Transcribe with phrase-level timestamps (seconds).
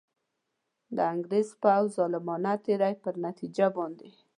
[0.95, 4.11] د انګرېز پوځ ظالمانه تېري پر نتیجه باندي.